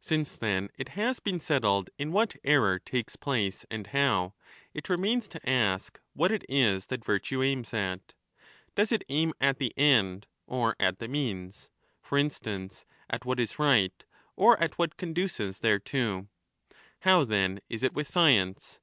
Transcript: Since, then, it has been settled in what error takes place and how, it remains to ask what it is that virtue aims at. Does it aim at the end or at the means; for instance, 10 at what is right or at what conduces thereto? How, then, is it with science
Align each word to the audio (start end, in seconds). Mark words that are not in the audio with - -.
Since, 0.00 0.38
then, 0.38 0.70
it 0.78 0.88
has 0.96 1.20
been 1.20 1.38
settled 1.38 1.90
in 1.98 2.10
what 2.10 2.36
error 2.42 2.78
takes 2.78 3.14
place 3.14 3.66
and 3.70 3.86
how, 3.88 4.32
it 4.72 4.88
remains 4.88 5.28
to 5.28 5.46
ask 5.46 6.00
what 6.14 6.32
it 6.32 6.46
is 6.48 6.86
that 6.86 7.04
virtue 7.04 7.42
aims 7.42 7.74
at. 7.74 8.14
Does 8.74 8.90
it 8.90 9.04
aim 9.10 9.34
at 9.38 9.58
the 9.58 9.74
end 9.76 10.28
or 10.46 10.76
at 10.80 10.98
the 10.98 11.08
means; 11.08 11.68
for 12.00 12.16
instance, 12.16 12.86
10 13.10 13.16
at 13.16 13.24
what 13.26 13.38
is 13.38 13.58
right 13.58 14.02
or 14.34 14.58
at 14.62 14.78
what 14.78 14.96
conduces 14.96 15.58
thereto? 15.60 16.26
How, 17.00 17.24
then, 17.24 17.60
is 17.68 17.82
it 17.82 17.92
with 17.92 18.08
science 18.08 18.74